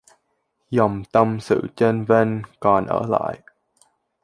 Dòng 0.71 1.03
tâm 1.11 1.39
sự 1.39 1.67
chênh 1.75 2.05
vênh 2.05 2.29
còn 2.59 2.85
ở 2.85 3.01
lại 3.07 3.39